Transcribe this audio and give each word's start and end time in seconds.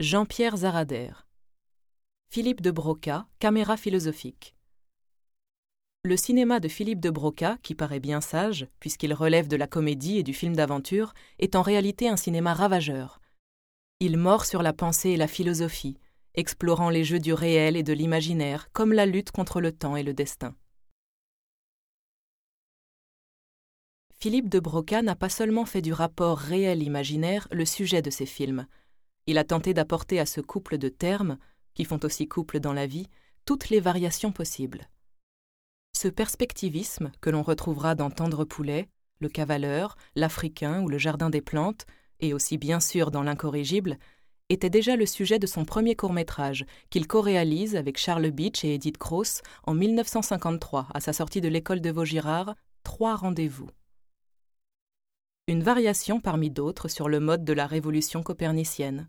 Jean-Pierre 0.00 0.58
Zarader. 0.58 1.10
Philippe 2.30 2.60
de 2.60 2.70
Broca, 2.70 3.26
caméra 3.40 3.76
philosophique. 3.76 4.54
Le 6.04 6.16
cinéma 6.16 6.60
de 6.60 6.68
Philippe 6.68 7.00
de 7.00 7.10
Broca, 7.10 7.58
qui 7.64 7.74
paraît 7.74 7.98
bien 7.98 8.20
sage, 8.20 8.68
puisqu'il 8.78 9.12
relève 9.12 9.48
de 9.48 9.56
la 9.56 9.66
comédie 9.66 10.18
et 10.18 10.22
du 10.22 10.34
film 10.34 10.54
d'aventure, 10.54 11.14
est 11.40 11.56
en 11.56 11.62
réalité 11.62 12.08
un 12.08 12.16
cinéma 12.16 12.54
ravageur. 12.54 13.20
Il 13.98 14.18
mord 14.18 14.44
sur 14.44 14.62
la 14.62 14.72
pensée 14.72 15.10
et 15.10 15.16
la 15.16 15.26
philosophie, 15.26 15.98
explorant 16.34 16.90
les 16.90 17.02
jeux 17.02 17.18
du 17.18 17.32
réel 17.32 17.76
et 17.76 17.82
de 17.82 17.92
l'imaginaire, 17.92 18.70
comme 18.72 18.92
la 18.92 19.04
lutte 19.04 19.32
contre 19.32 19.60
le 19.60 19.72
temps 19.72 19.96
et 19.96 20.04
le 20.04 20.14
destin. 20.14 20.54
Philippe 24.14 24.48
de 24.48 24.60
Broca 24.60 25.02
n'a 25.02 25.16
pas 25.16 25.28
seulement 25.28 25.64
fait 25.64 25.82
du 25.82 25.92
rapport 25.92 26.38
réel-imaginaire 26.38 27.48
le 27.50 27.64
sujet 27.64 28.00
de 28.00 28.10
ses 28.10 28.26
films, 28.26 28.68
il 29.28 29.36
a 29.36 29.44
tenté 29.44 29.74
d'apporter 29.74 30.18
à 30.20 30.24
ce 30.24 30.40
couple 30.40 30.78
de 30.78 30.88
termes, 30.88 31.36
qui 31.74 31.84
font 31.84 32.00
aussi 32.02 32.26
couple 32.26 32.60
dans 32.60 32.72
la 32.72 32.86
vie, 32.86 33.08
toutes 33.44 33.68
les 33.68 33.78
variations 33.78 34.32
possibles. 34.32 34.88
Ce 35.94 36.08
perspectivisme, 36.08 37.12
que 37.20 37.28
l'on 37.28 37.42
retrouvera 37.42 37.94
dans 37.94 38.08
Tendre 38.08 38.46
Poulet, 38.46 38.88
Le 39.20 39.28
Cavaleur, 39.28 39.96
L'Africain 40.16 40.80
ou 40.80 40.88
Le 40.88 40.96
Jardin 40.96 41.28
des 41.28 41.42
Plantes, 41.42 41.84
et 42.20 42.32
aussi 42.32 42.56
bien 42.56 42.80
sûr 42.80 43.10
dans 43.10 43.22
L'Incorrigible, 43.22 43.98
était 44.48 44.70
déjà 44.70 44.96
le 44.96 45.04
sujet 45.04 45.38
de 45.38 45.46
son 45.46 45.66
premier 45.66 45.94
court-métrage, 45.94 46.64
qu'il 46.88 47.06
co-réalise 47.06 47.76
avec 47.76 47.98
Charles 47.98 48.30
Beach 48.30 48.64
et 48.64 48.76
Edith 48.76 48.96
Cross 48.96 49.42
en 49.64 49.74
1953, 49.74 50.88
à 50.94 51.00
sa 51.00 51.12
sortie 51.12 51.42
de 51.42 51.48
l'école 51.48 51.82
de 51.82 51.90
Vaugirard, 51.90 52.54
Trois 52.82 53.14
rendez-vous 53.14 53.68
une 55.48 55.62
variation 55.62 56.20
parmi 56.20 56.50
d'autres 56.50 56.88
sur 56.88 57.08
le 57.08 57.20
mode 57.20 57.42
de 57.42 57.54
la 57.54 57.66
révolution 57.66 58.22
copernicienne 58.22 59.08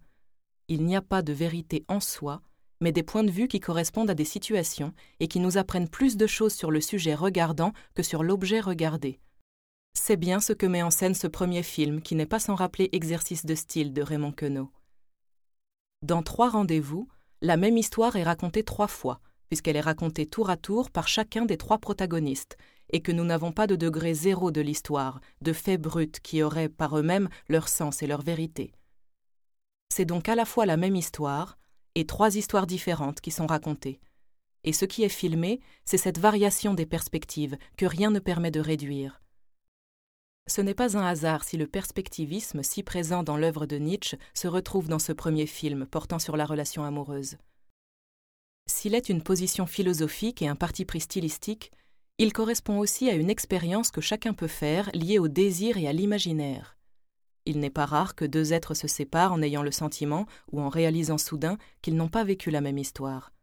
il 0.69 0.85
n'y 0.85 0.95
a 0.95 1.01
pas 1.01 1.21
de 1.21 1.33
vérité 1.33 1.83
en 1.87 1.99
soi, 1.99 2.41
mais 2.79 2.91
des 2.91 3.03
points 3.03 3.23
de 3.23 3.31
vue 3.31 3.47
qui 3.47 3.59
correspondent 3.59 4.09
à 4.09 4.15
des 4.15 4.23
situations 4.23 4.93
et 5.19 5.27
qui 5.27 5.39
nous 5.39 5.57
apprennent 5.57 5.89
plus 5.89 6.15
de 6.15 6.27
choses 6.27 6.53
sur 6.53 6.71
le 6.71 6.79
sujet 6.79 7.15
regardant 7.15 7.73
que 7.95 8.03
sur 8.03 8.23
l'objet 8.23 8.61
regardé. 8.61 9.19
C'est 9.93 10.15
bien 10.15 10.39
ce 10.39 10.53
que 10.53 10.67
met 10.67 10.83
en 10.83 10.91
scène 10.91 11.15
ce 11.15 11.27
premier 11.27 11.63
film 11.63 12.01
qui 12.01 12.15
n'est 12.15 12.27
pas 12.27 12.39
sans 12.39 12.55
rappeler 12.55 12.87
Exercice 12.91 13.45
de 13.45 13.55
style 13.55 13.91
de 13.91 14.01
Raymond 14.01 14.31
Queneau. 14.31 14.69
Dans 16.03 16.23
Trois 16.23 16.49
rendez-vous, 16.49 17.09
la 17.41 17.57
même 17.57 17.77
histoire 17.77 18.15
est 18.15 18.23
racontée 18.23 18.63
trois 18.63 18.87
fois, 18.87 19.19
puisqu'elle 19.49 19.75
est 19.75 19.81
racontée 19.81 20.27
tour 20.27 20.49
à 20.49 20.55
tour 20.55 20.91
par 20.91 21.07
chacun 21.07 21.45
des 21.45 21.57
trois 21.57 21.79
protagonistes, 21.79 22.57
et 22.91 23.01
que 23.01 23.11
nous 23.11 23.25
n'avons 23.25 23.51
pas 23.51 23.67
de 23.67 23.75
degré 23.75 24.13
zéro 24.13 24.51
de 24.51 24.61
l'histoire, 24.61 25.19
de 25.41 25.51
faits 25.51 25.81
bruts 25.81 26.11
qui 26.23 26.43
auraient 26.43 26.69
par 26.69 26.97
eux-mêmes 26.97 27.29
leur 27.49 27.67
sens 27.67 28.01
et 28.03 28.07
leur 28.07 28.21
vérité. 28.21 28.71
C'est 29.91 30.05
donc 30.05 30.29
à 30.29 30.35
la 30.35 30.45
fois 30.45 30.65
la 30.65 30.77
même 30.77 30.95
histoire 30.95 31.57
et 31.95 32.05
trois 32.05 32.35
histoires 32.35 32.67
différentes 32.67 33.21
qui 33.21 33.31
sont 33.31 33.47
racontées. 33.47 33.99
Et 34.63 34.73
ce 34.73 34.85
qui 34.85 35.03
est 35.03 35.09
filmé, 35.09 35.61
c'est 35.85 35.97
cette 35.97 36.19
variation 36.19 36.73
des 36.73 36.85
perspectives 36.85 37.57
que 37.77 37.85
rien 37.85 38.11
ne 38.11 38.19
permet 38.19 38.51
de 38.51 38.59
réduire. 38.59 39.21
Ce 40.47 40.61
n'est 40.61 40.73
pas 40.73 40.97
un 40.97 41.05
hasard 41.05 41.43
si 41.43 41.57
le 41.57 41.67
perspectivisme 41.67 42.63
si 42.63 42.81
présent 42.81 43.23
dans 43.23 43.37
l'œuvre 43.37 43.65
de 43.65 43.77
Nietzsche 43.77 44.17
se 44.33 44.47
retrouve 44.47 44.87
dans 44.87 44.99
ce 44.99 45.13
premier 45.13 45.45
film 45.45 45.85
portant 45.85 46.19
sur 46.19 46.37
la 46.37 46.45
relation 46.45 46.83
amoureuse. 46.83 47.37
S'il 48.65 48.95
est 48.95 49.09
une 49.09 49.23
position 49.23 49.65
philosophique 49.65 50.41
et 50.41 50.47
un 50.47 50.55
parti 50.55 50.85
pris 50.85 51.01
stylistique, 51.01 51.71
il 52.17 52.33
correspond 52.33 52.79
aussi 52.79 53.09
à 53.09 53.13
une 53.13 53.29
expérience 53.29 53.91
que 53.91 54.01
chacun 54.01 54.33
peut 54.33 54.47
faire 54.47 54.89
liée 54.93 55.19
au 55.19 55.27
désir 55.27 55.77
et 55.77 55.87
à 55.87 55.93
l'imaginaire. 55.93 56.78
Il 57.49 57.59
n'est 57.59 57.71
pas 57.71 57.87
rare 57.87 58.13
que 58.13 58.25
deux 58.25 58.53
êtres 58.53 58.75
se 58.75 58.87
séparent 58.87 59.33
en 59.33 59.41
ayant 59.41 59.63
le 59.63 59.71
sentiment, 59.71 60.27
ou 60.51 60.61
en 60.61 60.69
réalisant 60.69 61.17
soudain, 61.17 61.57
qu'ils 61.81 61.95
n'ont 61.95 62.07
pas 62.07 62.23
vécu 62.23 62.51
la 62.51 62.61
même 62.61 62.77
histoire. 62.77 63.33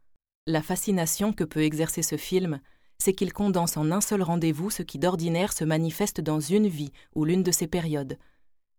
La 0.45 0.61
fascination 0.61 1.33
que 1.33 1.43
peut 1.43 1.63
exercer 1.63 2.03
ce 2.03 2.15
film, 2.15 2.61
c'est 2.99 3.11
qu'il 3.11 3.33
condense 3.33 3.75
en 3.75 3.91
un 3.91 3.99
seul 3.99 4.21
rendez-vous 4.21 4.69
ce 4.69 4.81
qui 4.81 4.97
d'ordinaire 4.97 5.51
se 5.51 5.65
manifeste 5.65 6.21
dans 6.21 6.39
une 6.39 6.69
vie 6.69 6.93
ou 7.15 7.25
l'une 7.25 7.43
de 7.43 7.51
ses 7.51 7.67
périodes. 7.67 8.17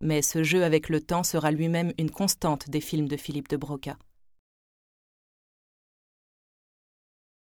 Mais 0.01 0.23
ce 0.23 0.43
jeu 0.43 0.65
avec 0.65 0.89
le 0.89 1.03
temps 1.03 1.25
sera 1.25 1.51
lui-même 1.51 1.93
une 1.99 2.11
constante 2.11 2.71
des 2.71 2.81
films 2.81 3.07
de 3.07 3.19
Philippe 3.19 3.49
de 3.49 3.59
Broca. 3.59 3.99